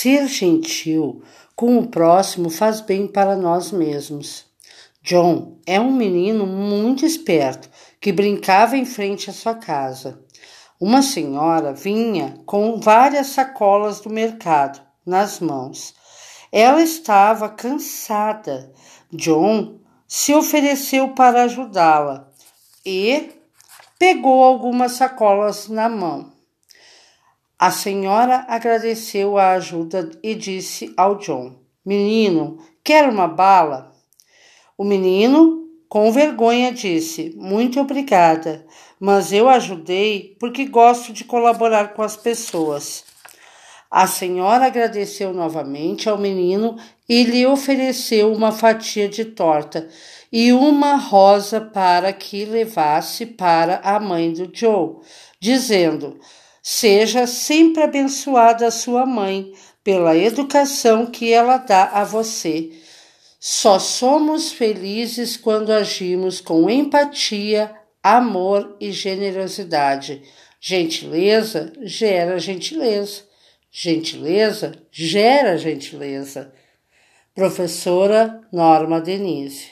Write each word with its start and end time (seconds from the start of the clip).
ser 0.00 0.28
gentil 0.28 1.24
com 1.56 1.76
o 1.76 1.88
próximo 1.88 2.50
faz 2.50 2.80
bem 2.80 3.08
para 3.08 3.34
nós 3.34 3.72
mesmos. 3.72 4.46
John 5.02 5.58
é 5.66 5.80
um 5.80 5.92
menino 5.92 6.46
muito 6.46 7.04
esperto 7.04 7.68
que 8.00 8.12
brincava 8.12 8.76
em 8.76 8.84
frente 8.84 9.28
à 9.28 9.32
sua 9.32 9.56
casa. 9.56 10.22
Uma 10.80 11.02
senhora 11.02 11.72
vinha 11.72 12.38
com 12.46 12.78
várias 12.78 13.26
sacolas 13.28 14.00
do 14.00 14.08
mercado 14.08 14.80
nas 15.04 15.40
mãos. 15.40 15.92
Ela 16.52 16.80
estava 16.80 17.48
cansada. 17.48 18.72
John 19.12 19.80
se 20.06 20.32
ofereceu 20.32 21.08
para 21.08 21.42
ajudá-la 21.42 22.30
e 22.86 23.32
pegou 23.98 24.44
algumas 24.44 24.92
sacolas 24.92 25.68
na 25.68 25.88
mão. 25.88 26.37
A 27.60 27.72
senhora 27.72 28.46
agradeceu 28.46 29.36
a 29.36 29.54
ajuda 29.54 30.12
e 30.22 30.32
disse 30.32 30.94
ao 30.96 31.16
John: 31.16 31.56
Menino, 31.84 32.58
quer 32.84 33.08
uma 33.08 33.26
bala? 33.26 33.92
O 34.76 34.84
menino, 34.84 35.66
com 35.88 36.12
vergonha, 36.12 36.70
disse: 36.70 37.34
Muito 37.36 37.80
obrigada, 37.80 38.64
mas 39.00 39.32
eu 39.32 39.48
ajudei 39.48 40.36
porque 40.38 40.66
gosto 40.66 41.12
de 41.12 41.24
colaborar 41.24 41.94
com 41.94 42.02
as 42.02 42.16
pessoas. 42.16 43.04
A 43.90 44.06
senhora 44.06 44.66
agradeceu 44.66 45.32
novamente 45.34 46.08
ao 46.08 46.16
menino 46.16 46.76
e 47.08 47.24
lhe 47.24 47.44
ofereceu 47.44 48.32
uma 48.32 48.52
fatia 48.52 49.08
de 49.08 49.24
torta 49.24 49.88
e 50.30 50.52
uma 50.52 50.94
rosa 50.94 51.60
para 51.60 52.12
que 52.12 52.44
levasse 52.44 53.26
para 53.26 53.80
a 53.82 53.98
mãe 53.98 54.32
do 54.32 54.48
Joe, 54.54 54.98
dizendo: 55.40 56.20
Seja 56.70 57.26
sempre 57.26 57.82
abençoada 57.82 58.66
a 58.66 58.70
sua 58.70 59.06
mãe 59.06 59.54
pela 59.82 60.14
educação 60.14 61.06
que 61.06 61.32
ela 61.32 61.56
dá 61.56 61.84
a 61.84 62.04
você. 62.04 62.72
Só 63.40 63.78
somos 63.78 64.52
felizes 64.52 65.34
quando 65.34 65.72
agimos 65.72 66.42
com 66.42 66.68
empatia, 66.68 67.74
amor 68.02 68.76
e 68.78 68.92
generosidade. 68.92 70.22
Gentileza 70.60 71.72
gera 71.80 72.38
gentileza. 72.38 73.22
Gentileza 73.70 74.74
gera 74.92 75.56
gentileza. 75.56 76.52
Professora 77.34 78.42
Norma 78.52 79.00
Denise. 79.00 79.70